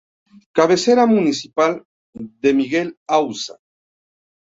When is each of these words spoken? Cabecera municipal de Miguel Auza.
Cabecera 0.53 1.05
municipal 1.05 1.83
de 2.15 2.55
Miguel 2.55 2.97
Auza. 3.05 3.59